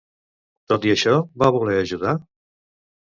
[0.73, 1.13] Tot i això,
[1.43, 2.19] va voler ajudar?